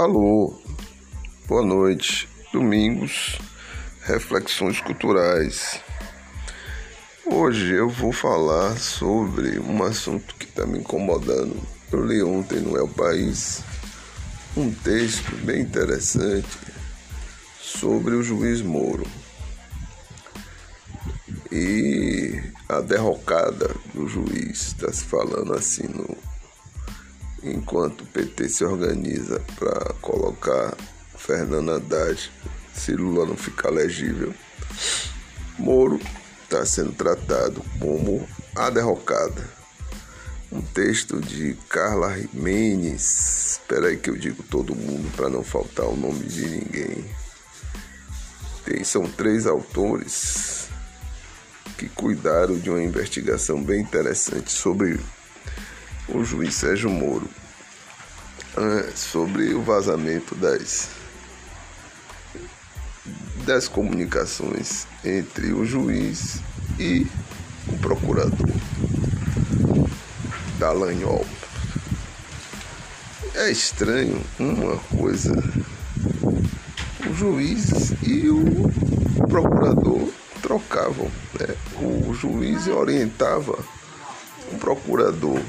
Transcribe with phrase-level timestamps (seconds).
[0.00, 0.58] Alô,
[1.46, 2.26] boa noite.
[2.54, 3.38] Domingos,
[4.00, 5.78] reflexões culturais.
[7.26, 11.54] Hoje eu vou falar sobre um assunto que está me incomodando.
[11.92, 13.62] Eu li ontem no El País
[14.56, 16.48] um texto bem interessante
[17.60, 19.06] sobre o juiz Moro
[21.52, 24.68] e a derrocada do juiz.
[24.68, 26.29] Está se falando assim no
[27.42, 30.76] enquanto o PT se organiza para colocar
[31.16, 32.30] Fernando Haddad,
[32.74, 34.34] se Lula não ficar legível,
[35.58, 36.00] Moro
[36.44, 38.26] está sendo tratado como
[38.56, 39.48] a derrocada.
[40.50, 43.58] Um texto de Carla Jimenez.
[43.60, 47.04] Espera aí que eu digo todo mundo para não faltar o nome de ninguém.
[48.64, 50.68] Tem, são três autores
[51.78, 54.98] que cuidaram de uma investigação bem interessante sobre
[56.14, 57.28] o juiz Sérgio Moro
[58.56, 60.88] é, sobre o vazamento das,
[63.44, 66.40] das comunicações entre o juiz
[66.78, 67.06] e
[67.68, 68.50] o procurador
[70.58, 71.24] Dallagnol.
[73.34, 75.32] É estranho uma coisa,
[77.08, 78.68] o juiz e o
[79.28, 81.54] procurador trocavam, né?
[81.80, 83.56] o juiz orientava
[84.52, 85.40] o procurador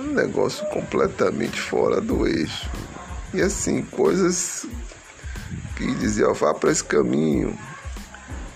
[0.00, 2.68] um negócio completamente fora do eixo.
[3.32, 4.66] E assim, coisas
[5.76, 7.58] que diziam, vá para esse caminho,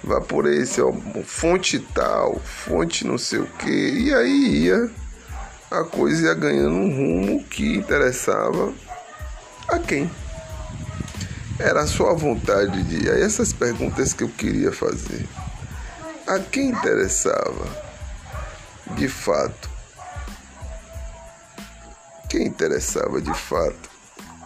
[0.02, 0.92] vá por esse, ó,
[1.24, 4.90] fonte tal, fonte não sei o que, e aí ia,
[5.70, 8.72] a coisa ia ganhando um rumo que interessava
[9.68, 10.10] a quem?
[11.60, 13.08] Era a sua vontade de.
[13.08, 15.28] Aí essas perguntas que eu queria fazer.
[16.26, 17.66] A quem interessava,
[18.96, 19.69] de fato,
[22.30, 23.90] quem interessava de fato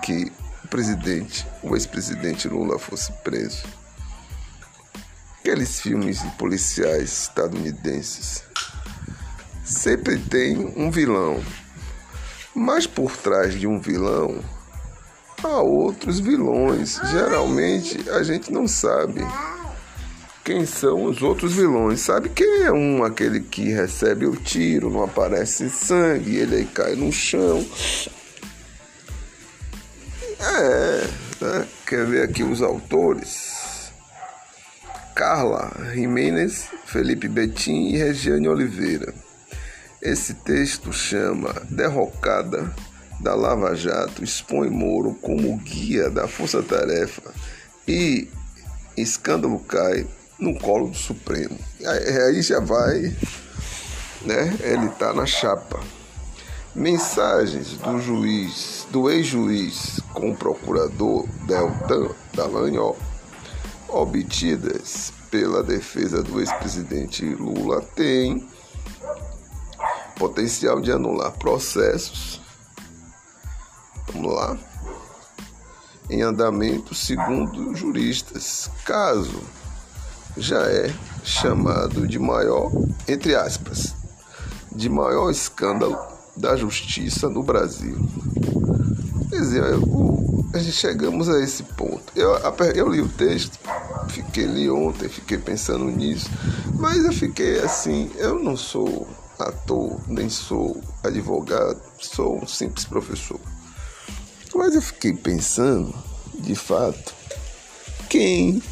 [0.02, 0.32] que
[0.64, 3.62] o presidente, o ex-presidente Lula fosse preso?
[5.38, 8.42] Aqueles filmes policiais estadunidenses
[9.62, 11.44] sempre tem um vilão,
[12.54, 14.42] mas por trás de um vilão
[15.42, 16.98] há outros vilões.
[17.10, 19.20] Geralmente a gente não sabe
[20.44, 22.00] quem são os outros vilões.
[22.00, 23.02] Sabe quem é um?
[23.02, 27.66] Aquele que recebe o tiro, não aparece sangue, ele aí cai no chão.
[30.40, 31.08] É,
[31.40, 31.66] né?
[31.86, 33.90] quer ver aqui os autores?
[35.14, 39.14] Carla Jimenez, Felipe Betim e Regiane Oliveira.
[40.02, 42.70] Esse texto chama Derrocada
[43.20, 47.22] da Lava Jato expõe Moro como guia da Força Tarefa
[47.88, 48.28] e
[48.96, 50.06] escândalo cai
[50.38, 51.58] no colo do Supremo.
[51.84, 53.16] Aí já vai,
[54.22, 54.56] né?
[54.60, 55.80] Ele tá na chapa.
[56.74, 62.98] Mensagens do juiz, do ex-juiz com o procurador Deltan Dallagnol,
[63.88, 68.48] obtidas pela defesa do ex-presidente Lula, têm
[70.16, 72.40] potencial de anular processos.
[74.12, 74.58] Vamos lá.
[76.10, 79.40] Em andamento, segundo juristas, caso
[80.36, 82.70] já é chamado de maior,
[83.08, 83.94] entre aspas,
[84.74, 85.96] de maior escândalo
[86.36, 87.96] da justiça no Brasil.
[89.30, 92.04] Quer dizer, eu, chegamos a esse ponto.
[92.14, 92.36] Eu,
[92.74, 93.58] eu li o texto,
[94.08, 96.30] fiquei li ontem, fiquei pensando nisso,
[96.78, 99.06] mas eu fiquei assim, eu não sou
[99.38, 103.40] ator, nem sou advogado, sou um simples professor.
[104.54, 105.92] Mas eu fiquei pensando,
[106.38, 107.12] de fato,
[108.08, 108.62] quem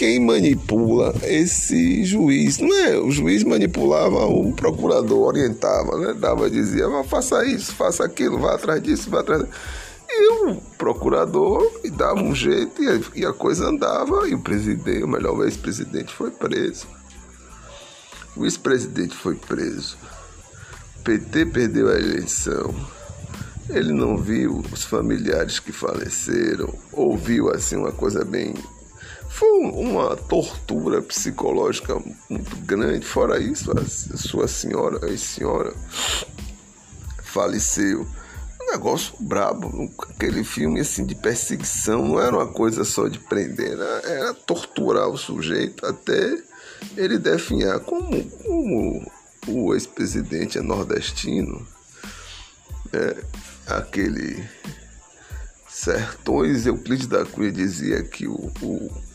[0.00, 2.56] quem manipula esse juiz.
[2.56, 2.98] Não é?
[2.98, 6.14] O juiz manipulava, o procurador orientava, né?
[6.14, 9.44] Dava, dizia, faça isso, faça aquilo, vá atrás disso, vá atrás.
[10.08, 12.80] E o procurador dava um jeito
[13.14, 16.86] e a, coisa andava, e o presidente, o melhor, ex-presidente foi preso.
[18.34, 19.98] O ex-presidente foi preso.
[20.98, 22.74] O PT perdeu a eleição.
[23.68, 28.54] Ele não viu os familiares que faleceram, ouviu assim uma coisa bem
[29.30, 31.94] foi uma tortura psicológica
[32.28, 33.06] muito grande.
[33.06, 35.72] Fora isso, a sua senhora, a senhora
[37.22, 38.06] faleceu.
[38.60, 43.72] Um negócio brabo, aquele filme assim de perseguição, não era uma coisa só de prender,
[43.72, 46.36] era, era torturar o sujeito até
[46.96, 47.80] ele definhar.
[47.80, 49.10] Como, como
[49.46, 51.66] o ex-presidente é nordestino,
[52.92, 53.24] é,
[53.66, 54.44] aquele
[55.68, 59.09] Sertões Euclides da Cunha dizia que o, o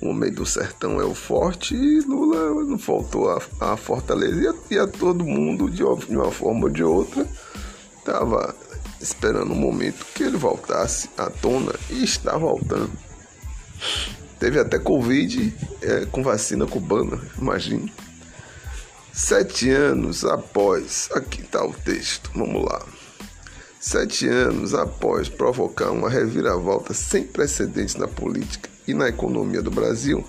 [0.00, 4.40] o homem do sertão é o forte e Lula não faltou a, a fortaleza.
[4.42, 7.26] E a, e a todo mundo, de, de uma forma ou de outra,
[7.98, 8.54] estava
[9.00, 12.92] esperando o momento que ele voltasse à tona e está voltando.
[14.38, 17.90] Teve até Covid é, com vacina cubana, imagine.
[19.14, 21.08] Sete anos após.
[21.14, 22.84] Aqui está o texto, vamos lá.
[23.80, 30.24] Sete anos após provocar uma reviravolta sem precedentes na política e na economia do Brasil,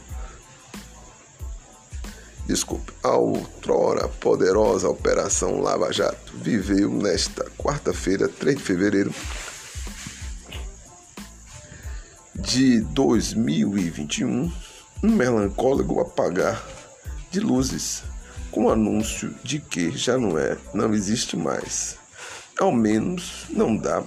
[2.48, 9.14] desculpe, a outrora poderosa Operação Lava Jato viveu nesta quarta-feira, 3 de fevereiro
[12.36, 14.52] de 2021,
[15.04, 16.66] um melancólico apagar
[17.32, 18.04] de luzes
[18.52, 21.98] com o anúncio de que já não é, não existe mais.
[22.60, 24.04] Ao menos não dá,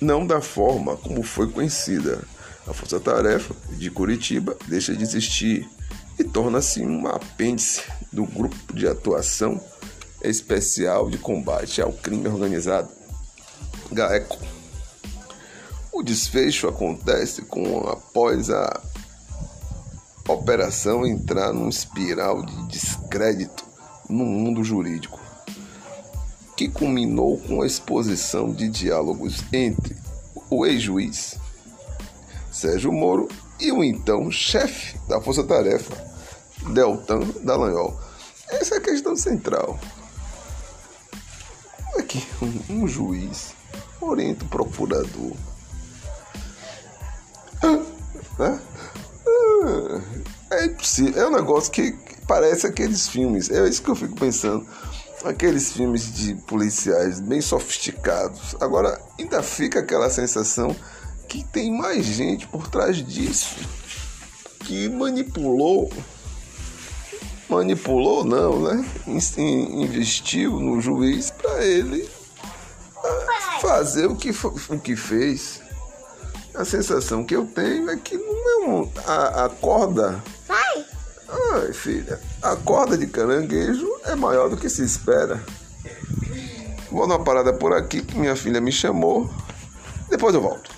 [0.00, 2.22] não da forma como foi conhecida.
[2.66, 5.68] A Força Tarefa de Curitiba deixa de existir
[6.18, 9.60] e torna-se um apêndice do Grupo de Atuação
[10.22, 12.88] Especial de Combate ao Crime Organizado,
[13.92, 14.38] GAECO.
[15.92, 18.82] O desfecho acontece com após a
[20.26, 23.62] operação entrar num espiral de descrédito
[24.08, 25.20] no mundo jurídico,
[26.56, 29.94] que culminou com a exposição de diálogos entre
[30.48, 31.43] o ex-juiz
[32.54, 33.28] Sérgio Moro
[33.58, 35.92] e o então chefe da Força Tarefa,
[36.72, 37.98] Deltan Dallagnol.
[38.48, 39.78] Essa é a questão central.
[41.90, 42.24] Como é que
[42.70, 43.54] um, juiz
[44.00, 45.32] orienta o procurador?
[48.38, 48.74] É.
[51.16, 51.96] É um negócio que
[52.28, 53.50] parece aqueles filmes.
[53.50, 54.64] É isso que eu fico pensando.
[55.24, 58.54] Aqueles filmes de policiais bem sofisticados.
[58.60, 60.76] Agora, ainda fica aquela sensação
[61.28, 63.56] que tem mais gente por trás disso
[64.60, 65.90] que manipulou
[67.48, 68.84] manipulou não, né?
[69.06, 72.08] Investiu no juiz para ele
[72.96, 74.30] ah, fazer o que,
[74.68, 75.62] o que fez.
[76.54, 80.22] A sensação que eu tenho é que não é um, a, a corda.
[80.46, 80.84] Vai!
[81.52, 85.44] Ai, filha, a corda de caranguejo é maior do que se espera.
[86.90, 89.28] Vou dar uma parada por aqui que minha filha me chamou.
[90.08, 90.70] Depois eu volto.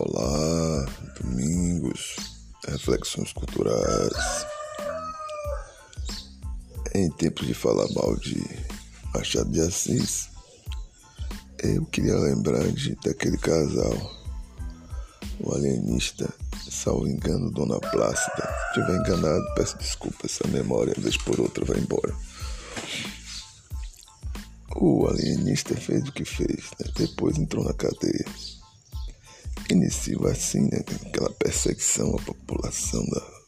[0.00, 0.86] Olá,
[1.20, 2.14] domingos,
[2.68, 4.46] reflexões culturais.
[6.94, 8.40] Em tempos de falar mal de
[9.12, 10.28] Machado de Assis,
[11.64, 13.92] eu queria lembrar de, daquele casal,
[15.40, 16.32] o alienista,
[16.70, 18.56] salvo engano, Dona Plácida.
[18.72, 22.14] Se estiver enganado, peço desculpa, essa memória, vez por outra, vai embora.
[24.76, 26.88] O alienista fez o que fez, né?
[26.94, 28.24] depois entrou na cadeia
[29.88, 33.38] iniciou assim, né, aquela perseguição à população da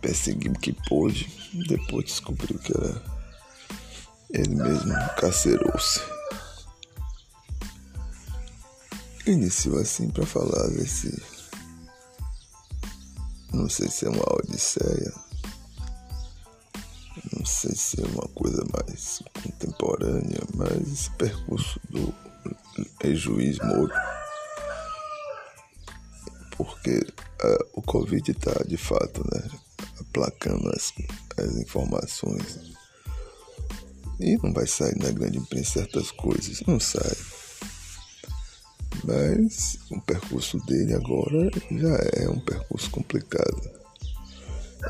[0.00, 1.30] perseguiu que pôde,
[1.68, 3.02] depois descobriu que era
[4.30, 6.00] ele mesmo carcerou-se.
[9.26, 11.22] Iniciou assim para falar desse
[13.52, 15.12] não sei se é uma odisseia,
[17.36, 22.14] não sei se é uma coisa mais contemporânea, mas esse percurso do
[23.02, 23.92] ex-juiz Moro
[26.58, 29.48] porque uh, o Covid está de fato né,
[30.00, 30.92] aplacando as,
[31.38, 32.76] as informações
[34.18, 37.16] e não vai sair na grande imprensa certas coisas, não sai.
[39.04, 43.78] Mas o percurso dele agora já é um percurso complicado.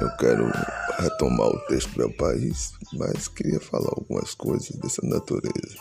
[0.01, 0.51] Eu quero
[0.99, 5.77] retomar o texto do meu país, mas queria falar algumas coisas dessa natureza.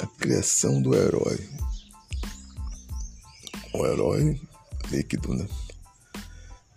[0.00, 1.38] A criação do herói
[3.74, 4.40] um herói
[4.90, 5.46] líquido, né?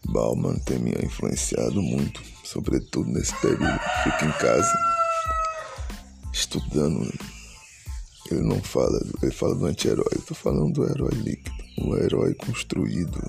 [0.10, 3.80] Bauman tem me influenciado muito, sobretudo nesse período.
[4.04, 4.74] Fico em casa
[6.34, 7.12] estudando.
[8.32, 10.08] Ele não fala, ele fala do anti-herói.
[10.14, 13.22] Eu tô falando do herói líquido, um herói construído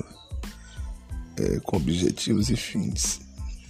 [1.39, 3.21] é, com objetivos e fins.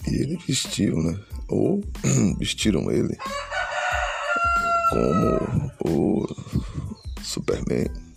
[0.07, 1.19] E ele vestiu, né?
[1.49, 1.83] Ou
[2.38, 3.17] vestiram ele
[4.90, 6.26] como o
[7.23, 8.08] Superman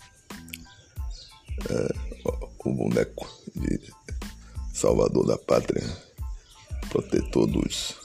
[2.63, 3.79] o boneco de
[4.73, 5.83] salvador da pátria,
[6.89, 7.95] protetor dos,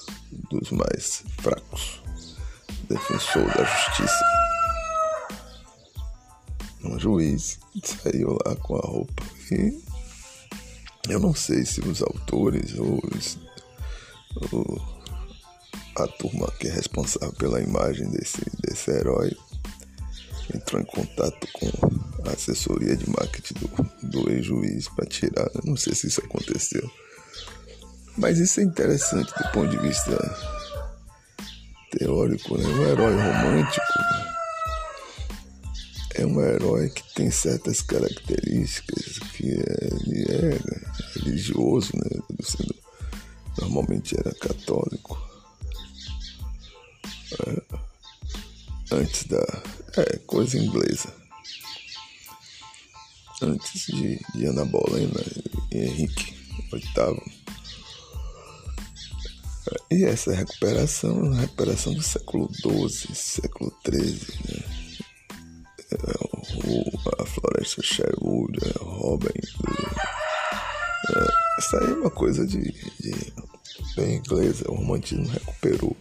[0.50, 2.00] dos mais fracos,
[2.88, 4.25] defensor da justiça.
[6.85, 9.82] Um juiz saiu lá com a roupa e
[11.08, 13.38] Eu não sei se os autores ou, os,
[14.52, 14.80] ou
[15.96, 19.37] a turma que é responsável pela imagem desse, desse herói
[20.54, 25.50] entrou em contato com assessoria de marketing do, do ex-juiz para tirar.
[25.54, 26.90] Eu não sei se isso aconteceu.
[28.16, 30.16] Mas isso é interessante do ponto de vista
[31.90, 32.66] teórico, né?
[32.66, 33.83] Um herói romântico
[36.18, 40.59] é um herói que tem certas características, que é, ele é
[41.14, 42.23] religioso, né?
[43.59, 45.21] Normalmente era católico.
[47.47, 47.62] É,
[48.92, 49.62] antes da.
[49.99, 51.12] É, coisa inglesa.
[53.43, 55.21] Antes de, de Ana Bolena
[55.71, 56.35] e Henrique
[56.73, 57.37] VIII.
[59.90, 64.87] E essa recuperação uma recuperação do século XII, século XIII, né?
[65.93, 69.28] É, a floresta Sherwood, a é, Robin.
[71.09, 73.33] É, isso aí é uma coisa de, de
[73.95, 75.97] bem inglesa, o romantismo recuperou.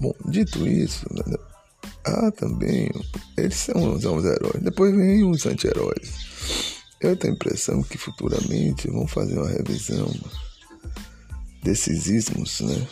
[0.00, 1.36] Bom, dito isso, né,
[2.04, 2.90] há também.
[3.36, 4.62] Eles são, os heróis.
[4.62, 6.12] Depois vem os anti-heróis.
[7.00, 10.08] Eu tenho a impressão que futuramente vão fazer uma revisão
[11.62, 12.86] desses ismos, né?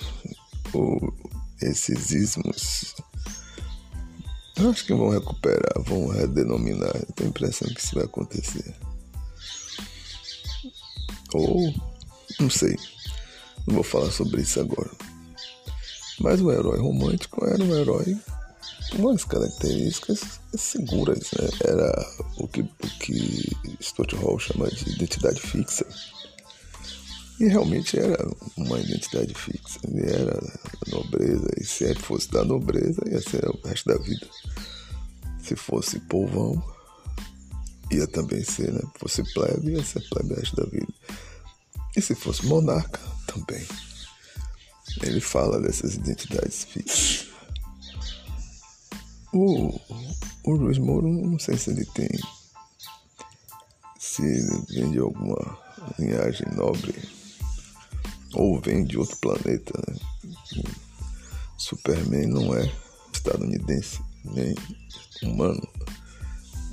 [0.73, 1.15] Ou
[1.61, 2.95] esses ismos.
[4.57, 6.95] Eu acho que vão recuperar, vão redenominar.
[6.97, 8.75] Eu tenho a impressão que isso vai acontecer.
[11.33, 11.75] Ou,
[12.39, 12.77] não sei.
[13.67, 14.91] Não vou falar sobre isso agora.
[16.21, 18.17] Mas o herói romântico era um herói
[18.99, 21.49] umas características seguras, né?
[21.65, 22.07] Era
[22.39, 25.87] o que, o que Stuart Hall chama de identidade fixa.
[27.41, 28.25] E realmente era
[28.57, 29.81] uma identidade fixa.
[29.85, 30.41] Ele era
[30.89, 34.27] nobreza, e se ele fosse da nobreza, ia ser o resto da vida.
[35.43, 36.63] Se fosse povão,
[37.91, 38.81] ia também ser, né?
[38.81, 40.93] Se fosse plebe, ia ser plebe o resto da vida.
[41.97, 43.67] E se fosse monarca, também.
[45.03, 47.22] Ele fala dessas identidades fixas.
[49.33, 49.81] O,
[50.45, 52.11] o Luiz Moro, não sei se ele tem.
[53.99, 55.59] Se ele vem de alguma
[55.99, 56.95] linhagem nobre
[58.35, 59.73] ou vem de outro planeta.
[59.89, 59.99] Né?
[61.57, 62.71] Superman não é
[63.13, 64.55] estadunidense, nem
[65.23, 65.67] humano,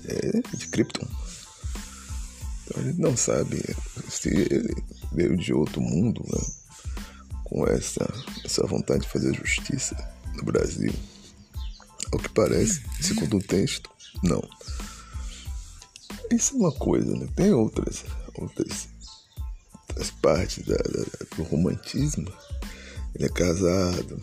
[0.05, 1.07] é de Krypton.
[2.65, 3.63] Então a gente não sabe
[4.09, 4.75] se ele
[5.11, 6.41] veio de outro mundo, né?
[7.43, 8.07] com essa,
[8.45, 9.95] essa vontade de fazer justiça
[10.35, 10.93] no Brasil.
[12.11, 13.89] Ao que parece, segundo o texto,
[14.23, 14.41] não.
[16.31, 17.27] Isso é uma coisa, né?
[17.35, 18.03] Tem outras,
[18.35, 18.87] outras,
[19.87, 22.31] outras partes da, da, do romantismo.
[23.15, 24.21] Ele é casado.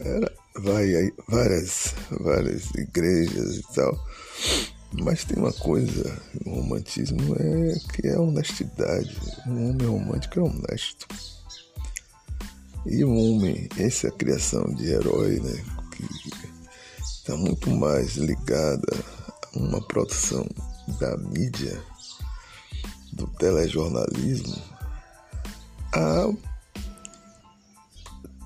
[0.00, 4.06] Era, vai várias, várias igrejas e tal.
[4.92, 9.16] Mas tem uma coisa no romantismo é que é a honestidade.
[9.46, 11.06] Um homem romântico é honesto.
[12.84, 15.64] E o homem, essa criação de herói, né,
[17.02, 18.92] está muito mais ligada
[19.54, 20.46] a uma produção
[20.98, 21.82] da mídia,
[23.12, 24.56] do telejornalismo,
[25.92, 26.28] a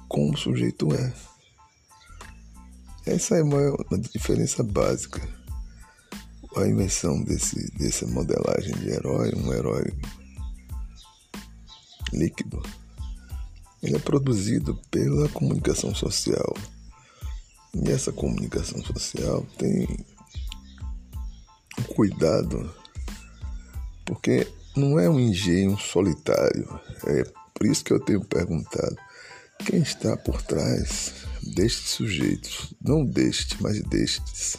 [0.09, 1.13] como o sujeito é.
[3.07, 5.21] Essa é uma diferença básica.
[6.57, 9.93] A invenção desse, dessa modelagem de herói, um herói
[12.13, 12.63] líquido
[13.83, 16.57] ele é produzido pela comunicação social.
[17.85, 19.87] E essa comunicação social tem
[21.89, 22.75] cuidado,
[24.05, 26.81] porque não é um engenho solitário.
[27.07, 28.97] É por isso que eu tenho perguntado
[29.65, 34.57] quem está por trás destes sujeitos, não deste, mas destes.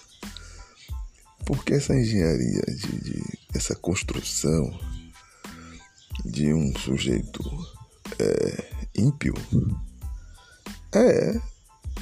[1.46, 4.80] Porque essa engenharia, de, de essa construção
[6.26, 7.42] de um sujeito
[8.20, 9.34] é, ímpio
[10.94, 11.40] é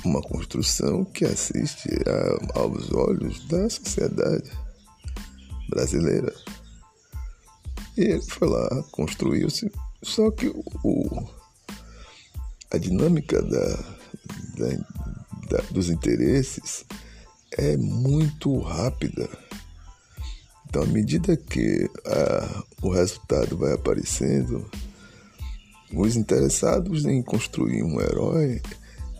[0.05, 4.49] uma construção que assiste a, aos olhos da sociedade
[5.69, 6.33] brasileira.
[7.97, 9.71] E ele foi lá, construiu-se,
[10.03, 10.47] só que
[10.83, 11.27] o,
[12.71, 13.75] a dinâmica da,
[14.57, 14.77] da,
[15.49, 16.85] da, dos interesses
[17.57, 19.29] é muito rápida.
[20.67, 24.69] Então, à medida que a, o resultado vai aparecendo,
[25.93, 28.61] os interessados em construir um herói,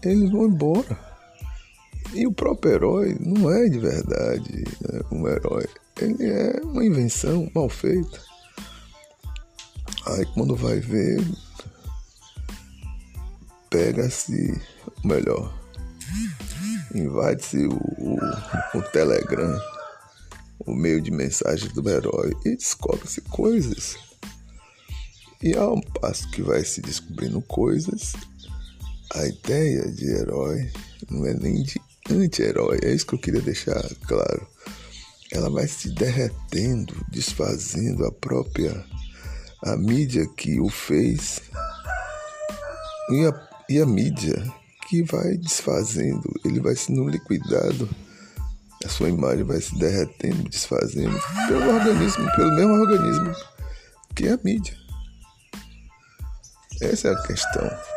[0.06, 0.98] eles vão embora.
[2.14, 5.68] E o próprio herói não é de verdade né, um herói.
[6.00, 8.22] Ele é uma invenção mal feita.
[10.08, 11.20] Aí quando vai ver,
[13.70, 14.62] pega-se,
[15.04, 15.52] melhor,
[16.94, 19.60] invade-se o, o, o Telegram,
[20.60, 23.98] o meio de mensagem do herói e descobre-se coisas.
[25.42, 28.14] E ao passo que vai se descobrindo coisas,
[29.14, 30.72] a ideia de herói
[31.10, 34.48] não é nem de anti-herói, é isso que eu queria deixar claro.
[35.32, 38.86] Ela vai se derretendo, desfazendo a própria
[39.64, 41.42] a mídia que o fez
[43.10, 44.36] e a, e a mídia
[44.88, 47.90] que vai desfazendo, ele vai sendo liquidado,
[48.84, 53.36] a sua imagem vai se derretendo, desfazendo pelo organismo, pelo mesmo organismo
[54.16, 54.76] que a mídia.
[56.82, 57.95] Essa é a questão.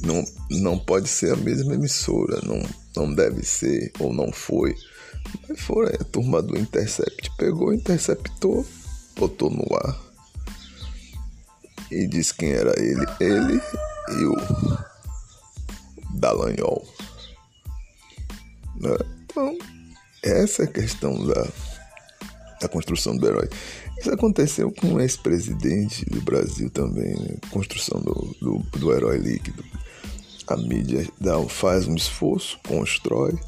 [0.00, 2.62] Não, não pode ser a mesma emissora, não,
[2.96, 4.74] não deve ser ou não foi.
[5.48, 8.66] Mas foi a turma do Intercept pegou, interceptou,
[9.16, 10.04] botou no ar
[11.90, 13.06] e disse quem era ele.
[13.20, 13.60] Ele
[14.18, 14.36] e o
[16.14, 16.86] Dallagnol.
[18.76, 18.96] Né?
[19.24, 19.56] Então,
[20.22, 21.46] essa é a questão da,
[22.64, 23.48] da construção do herói.
[23.98, 27.36] Isso aconteceu com o ex-presidente do Brasil também, né?
[27.50, 29.62] construção do, do, do herói líquido.
[30.46, 33.38] A mídia dá, faz um esforço, constrói,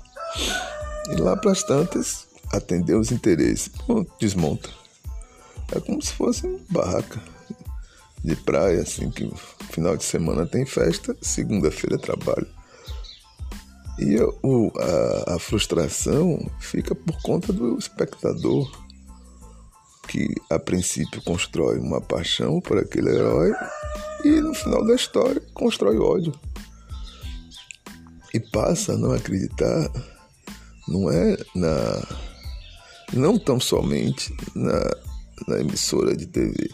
[1.11, 3.71] e lá para as tantas, atender os interesses,
[4.21, 4.69] desmonta.
[5.75, 7.21] É como se fosse uma barraca
[8.23, 9.31] de praia, assim, que
[9.71, 12.47] final de semana tem festa, segunda-feira trabalho.
[13.99, 18.86] E o, a, a frustração fica por conta do espectador
[20.07, 23.53] que a princípio constrói uma paixão por aquele herói
[24.25, 26.33] e no final da história constrói ódio.
[28.33, 29.91] E passa a não acreditar,
[30.89, 32.07] não é na.
[33.13, 34.91] não tão somente na,
[35.49, 36.69] na emissora de TV,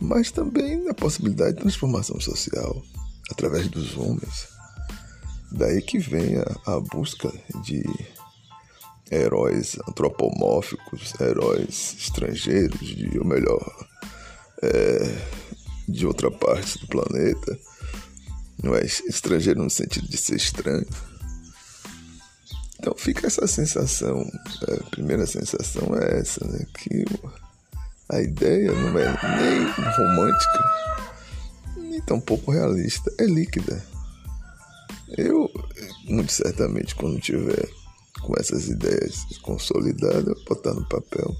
[0.00, 2.82] mas também na possibilidade de transformação social
[3.30, 4.48] através dos homens.
[5.52, 7.30] Daí que vem a, a busca
[7.62, 7.84] de
[9.14, 13.88] heróis antropomórficos, heróis estrangeiros, de, ou melhor,
[14.62, 15.16] é,
[15.88, 17.58] de outra parte do planeta.
[18.62, 20.86] Não é estrangeiro no sentido de ser estranho.
[22.78, 24.30] Então fica essa sensação,
[24.68, 26.66] é, a primeira sensação é essa, né?
[26.78, 27.04] Que
[28.10, 29.06] a ideia não é
[29.38, 29.64] nem
[29.96, 30.58] romântica,
[31.76, 33.82] nem tampouco realista, é líquida.
[35.16, 35.50] Eu,
[36.04, 37.68] muito certamente, quando tiver
[38.24, 41.36] com essas ideias consolidadas, botar no papel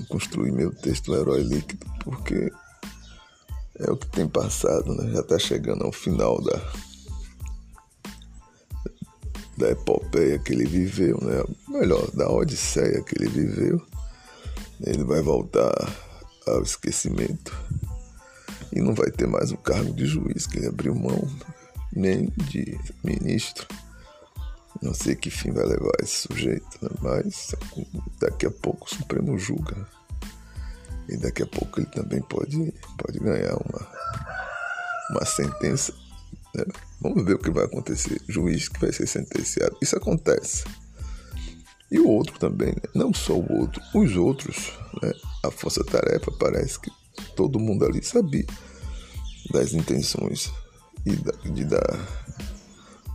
[0.00, 2.50] e construir meu texto do herói líquido, porque
[3.78, 5.12] é o que tem passado, né?
[5.12, 6.72] Já está chegando ao final da
[9.56, 11.42] da epopeia que ele viveu, né?
[11.68, 13.80] Melhor, da odisseia que ele viveu.
[14.80, 15.72] Ele vai voltar
[16.46, 17.56] ao esquecimento
[18.72, 21.28] e não vai ter mais o cargo de juiz que ele abriu mão,
[21.92, 23.66] nem de ministro.
[24.82, 26.90] Não sei que fim vai levar esse sujeito, né?
[27.00, 27.54] mas
[28.20, 29.86] daqui a pouco o Supremo julga.
[31.08, 33.88] E daqui a pouco ele também pode, pode ganhar uma,
[35.10, 35.92] uma sentença.
[36.54, 36.64] Né?
[37.00, 38.20] Vamos ver o que vai acontecer.
[38.28, 39.76] Juiz que vai ser sentenciado.
[39.82, 40.64] Isso acontece.
[41.90, 42.82] E o outro também, né?
[42.94, 44.72] não só o outro, os outros.
[45.02, 45.12] Né?
[45.44, 46.90] A força-tarefa parece que
[47.36, 48.46] todo mundo ali sabia
[49.52, 50.50] das intenções
[51.04, 52.24] e da, de dar.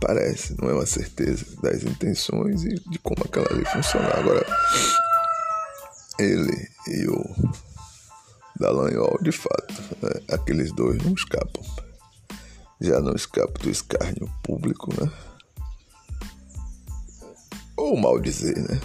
[0.00, 4.08] Parece, não é uma certeza das intenções e de como aquela lei funciona.
[4.14, 4.46] Agora,
[6.18, 7.24] ele e o
[8.58, 10.10] Dallagnol, de fato, né?
[10.30, 11.62] aqueles dois não escapam.
[12.80, 15.10] Já não escapam do escárnio público, né?
[17.76, 18.80] Ou mal dizer, né?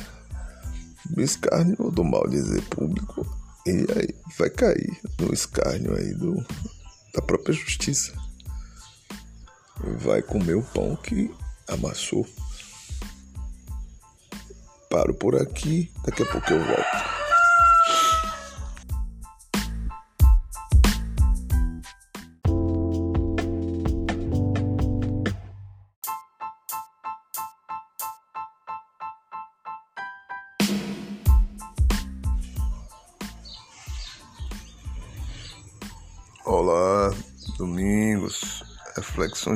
[1.10, 3.26] Do escárnio ou do mal dizer público.
[3.66, 6.36] E aí vai cair no escárnio aí do,
[7.14, 8.14] da própria justiça.
[9.86, 11.32] Vai comer o pão que
[11.68, 12.26] amassou.
[14.90, 17.15] Paro por aqui, daqui a pouco eu volto.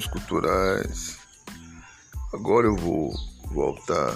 [0.05, 1.17] Culturais.
[2.31, 3.11] Agora eu vou
[3.51, 4.15] voltar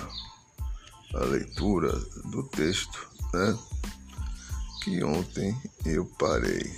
[1.15, 1.91] à leitura
[2.25, 3.57] do texto, né?
[4.83, 6.71] Que ontem eu parei.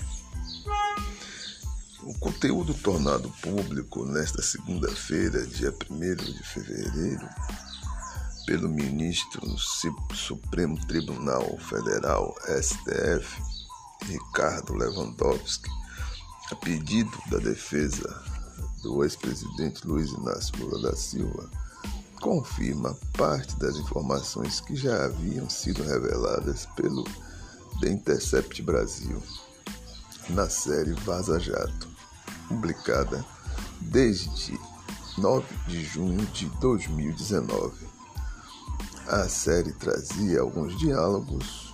[2.03, 7.27] O conteúdo tornado público nesta segunda-feira, dia 1 de fevereiro,
[8.45, 9.57] pelo ministro do
[10.15, 13.41] Supremo Tribunal Federal, STF,
[14.05, 15.69] Ricardo Lewandowski,
[16.49, 18.35] a pedido da defesa
[18.85, 21.49] do ex-presidente Luiz Inácio Lula da Silva,
[22.21, 27.03] confirma parte das informações que já haviam sido reveladas pelo
[27.81, 29.19] The Intercept Brasil
[30.29, 31.87] na série Vaza Jato,
[32.47, 33.25] publicada
[33.81, 34.57] desde
[35.17, 37.87] 9 de junho de 2019.
[39.07, 41.73] A série trazia alguns diálogos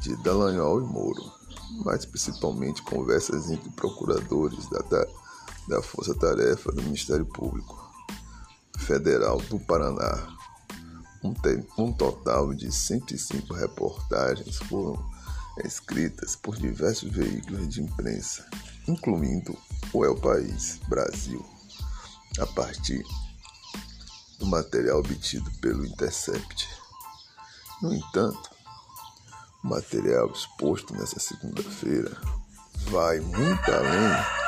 [0.00, 1.32] de Dallagnol e Moro,
[1.84, 5.19] mas principalmente conversas entre procuradores da, da
[5.80, 7.78] Força Tarefa do Ministério Público
[8.78, 10.36] Federal do Paraná.
[11.22, 11.34] Um,
[11.78, 14.98] um total de 105 reportagens foram
[15.64, 18.48] escritas por diversos veículos de imprensa,
[18.88, 19.56] incluindo
[19.92, 21.44] o El País Brasil,
[22.40, 23.04] a partir
[24.38, 26.68] do material obtido pelo Intercept.
[27.80, 28.50] No entanto,
[29.62, 32.10] o material exposto nessa segunda-feira
[32.90, 34.39] vai muito além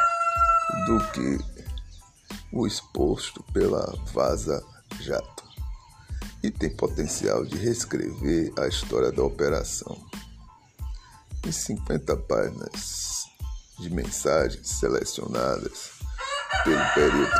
[0.86, 1.38] do que
[2.52, 4.62] o exposto pela Vaza
[5.00, 5.42] Jato
[6.42, 9.96] e tem potencial de reescrever a história da operação.
[11.46, 13.24] Em 50 páginas
[13.78, 15.92] de mensagens selecionadas
[16.64, 17.32] pelo período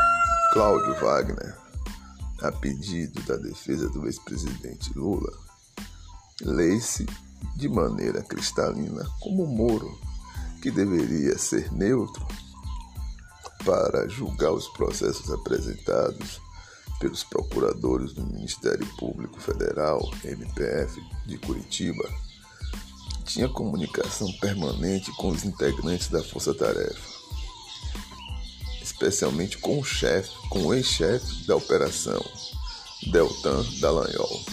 [0.52, 1.56] Cláudio Wagner,
[2.42, 5.32] a pedido da defesa do ex-presidente Lula,
[6.40, 7.06] lê-se
[7.56, 9.98] de maneira cristalina como Moro,
[10.60, 12.26] que deveria ser neutro
[13.64, 16.40] para julgar os processos apresentados
[16.98, 22.08] pelos procuradores do Ministério Público Federal, MPF, de Curitiba,
[23.24, 27.22] tinha comunicação permanente com os integrantes da Força Tarefa
[29.02, 32.24] especialmente com o chefe, com o ex-chefe da operação,
[33.10, 34.44] Deltan Dallagnol.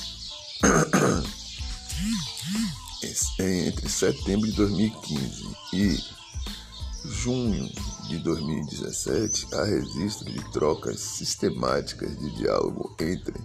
[3.39, 5.97] Entre setembro de 2015 e
[7.05, 7.71] junho
[8.09, 13.39] de 2017, há registro de trocas sistemáticas de diálogo entre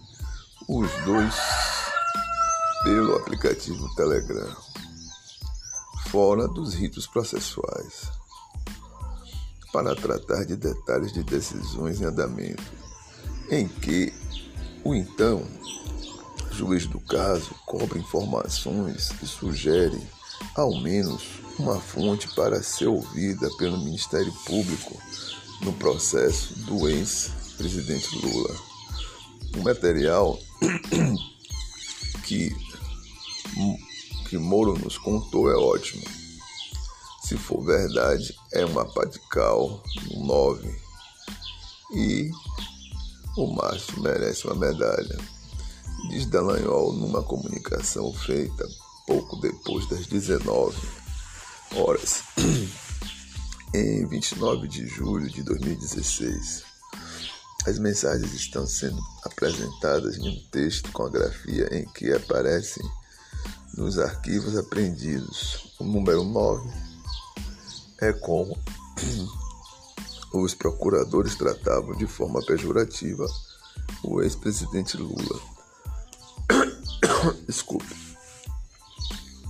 [0.66, 1.34] os dois
[2.82, 4.56] pelo aplicativo Telegram,
[6.08, 8.10] fora dos ritos processuais
[9.70, 12.72] para tratar de detalhes de decisões em andamento,
[13.50, 14.14] em que
[14.82, 15.46] o então
[16.52, 20.00] juiz do caso cobra informações e sugere,
[20.54, 21.22] ao menos,
[21.58, 25.00] uma fonte para ser ouvida pelo Ministério Público
[25.62, 28.54] no processo do ex-presidente Lula.
[29.56, 30.38] O material
[32.24, 32.54] que,
[34.28, 36.02] que Moro nos contou é ótimo
[37.24, 40.78] se for verdade, é uma padical, um 9.
[41.94, 42.30] E
[43.34, 45.18] o Márcio merece uma medalha.
[46.10, 48.68] Diz Dallagnol numa comunicação feita
[49.06, 50.76] pouco depois das 19
[51.76, 52.22] horas,
[53.74, 56.64] em 29 de julho de 2016.
[57.66, 62.84] As mensagens estão sendo apresentadas em um texto com a grafia em que aparecem
[63.76, 66.70] nos arquivos apreendidos o número 9
[68.00, 68.56] é como
[70.32, 73.26] os procuradores tratavam de forma pejorativa
[74.02, 75.40] o ex-presidente Lula.
[77.46, 78.13] Desculpe.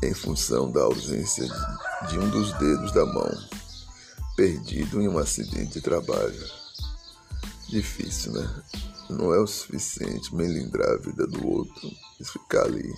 [0.04, 1.48] Em função da ausência
[2.10, 3.30] de um dos dedos da mão,
[4.36, 6.46] perdido em um acidente de trabalho.
[7.70, 8.62] Difícil, né?
[9.08, 11.90] Não é o suficiente melindrar a vida do outro
[12.20, 12.94] e ficar ali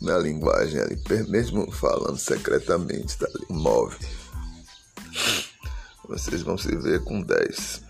[0.00, 3.98] na linguagem ali, mesmo falando secretamente, tá ali, move.
[6.08, 7.82] Vocês vão se ver com 10.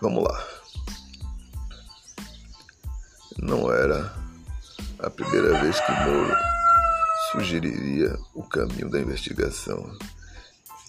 [0.00, 0.48] Vamos lá.
[3.38, 4.21] Não era
[5.02, 6.36] a primeira vez que Moro
[7.32, 9.96] sugeriria o caminho da investigação.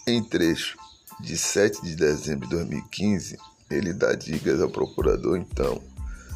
[0.05, 0.77] Em trecho
[1.19, 3.37] de 7 de dezembro de 2015,
[3.71, 5.81] ele dá dicas ao procurador então.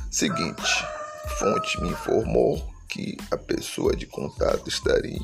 [0.09, 0.85] Seguinte,
[1.37, 5.19] fonte me informou que a pessoa de contato estaria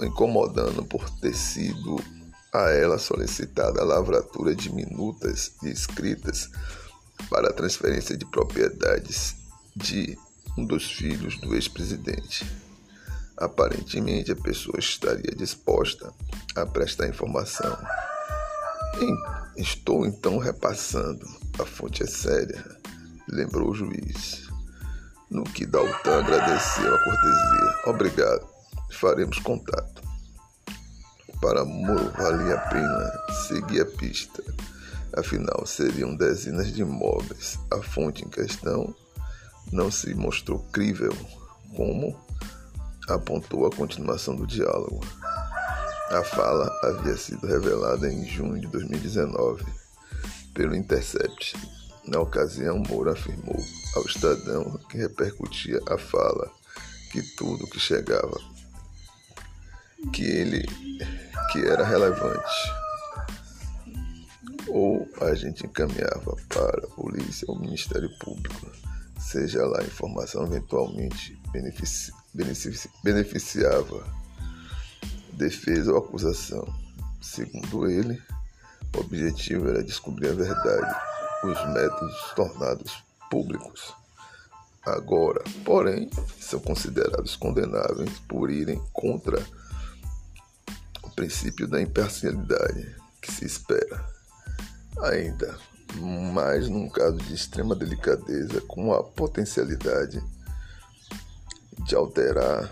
[0.00, 1.96] incomodando por ter sido
[2.52, 6.48] a ela solicitada a lavratura de minutas e escritas
[7.28, 9.34] para transferência de propriedades
[9.74, 10.16] de
[10.56, 12.46] um dos filhos do ex-presidente.
[13.36, 16.12] Aparentemente, a pessoa estaria disposta
[16.54, 17.76] a prestar informação.
[19.56, 21.26] Estou então repassando.
[21.58, 22.64] A fonte é séria,
[23.28, 24.48] lembrou o juiz.
[25.30, 27.80] No que Daltan agradeceu a cortesia.
[27.86, 28.54] Obrigado
[28.94, 30.02] faremos contato.
[31.40, 33.12] Para Moro valia a pena
[33.46, 34.42] seguir a pista,
[35.14, 37.58] afinal seriam dezenas de imóveis.
[37.70, 38.94] A fonte em questão
[39.72, 41.12] não se mostrou crível,
[41.76, 42.18] como
[43.08, 45.00] apontou a continuação do diálogo.
[46.10, 49.64] A fala havia sido revelada em junho de 2019
[50.52, 51.56] pelo Intercept
[52.06, 53.58] Na ocasião, Moura afirmou
[53.96, 56.50] ao Estadão que repercutia a fala
[57.10, 58.38] que tudo que chegava
[60.12, 60.66] que ele
[61.50, 62.84] que era relevante
[64.68, 68.70] ou a gente encaminhava para a polícia ou Ministério Público,
[69.24, 74.04] seja lá a informação eventualmente benefici benefici beneficiava
[75.32, 76.66] defesa ou acusação.
[77.20, 78.20] Segundo ele,
[78.94, 80.94] o objetivo era descobrir a verdade,
[81.44, 83.94] os métodos tornados públicos.
[84.84, 89.42] Agora, porém, são considerados condenáveis por irem contra
[91.02, 94.04] o princípio da imparcialidade que se espera.
[95.00, 95.58] Ainda
[95.96, 100.22] mais num caso de extrema delicadeza, com a potencialidade
[101.86, 102.70] de alterar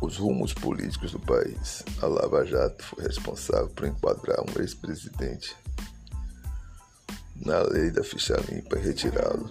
[0.00, 1.82] os rumos políticos do país.
[2.00, 5.56] A Lava Jato foi responsável por enquadrar um ex-presidente
[7.36, 9.48] na lei da ficha limpa e retirá-lo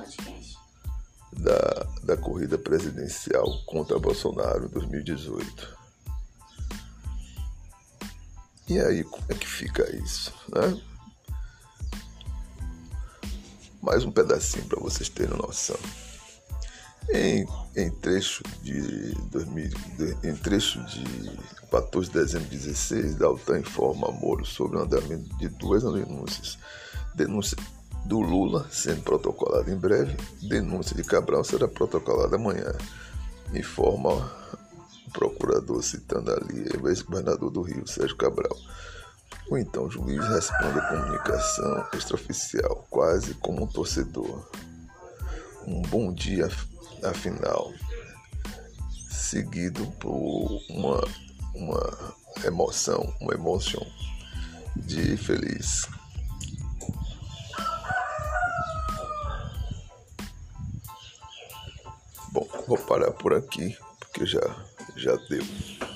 [1.33, 5.77] da, da corrida presidencial contra Bolsonaro em 2018.
[8.69, 10.33] E aí, como é que fica isso?
[10.53, 10.81] Né?
[13.87, 15.77] Mais um pedacinho para vocês terem noção.
[17.09, 19.71] Em, em trecho de 2000,
[20.25, 21.05] em trecho de
[21.71, 26.59] 14 de dezembro de 16, Daltan informa a Moro sobre o andamento de duas denúncias.
[27.15, 27.55] Denúncia
[28.03, 32.75] do Lula sendo protocolada em breve, denúncia de Cabral será protocolada amanhã.
[33.53, 34.09] Informa
[35.07, 38.57] o procurador citando ali o ex-governador do Rio, Sérgio Cabral.
[39.49, 44.45] O então juiz responde a comunicação extraoficial, quase como um torcedor.
[45.65, 46.49] Um bom dia
[47.01, 47.71] afinal,
[49.09, 51.01] seguido por uma,
[51.55, 53.85] uma emoção, uma emoção
[54.75, 55.87] de feliz.
[62.33, 64.41] Bom, vou parar por aqui, porque já,
[64.97, 65.86] já deu.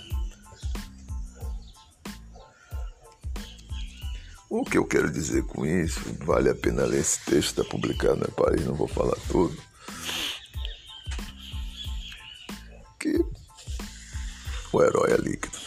[4.53, 8.17] O que eu quero dizer com isso, vale a pena ler esse texto, está publicado
[8.17, 9.57] na Paris, não vou falar tudo.
[12.99, 13.17] Que
[14.73, 15.57] o herói é líquido.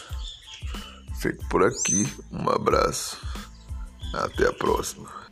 [1.19, 3.17] Fico por aqui, um abraço,
[4.13, 5.24] até a próxima.